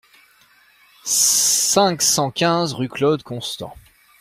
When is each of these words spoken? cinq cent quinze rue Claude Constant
cinq 1.03 2.01
cent 2.01 2.31
quinze 2.31 2.73
rue 2.73 2.89
Claude 2.89 3.21
Constant 3.21 3.75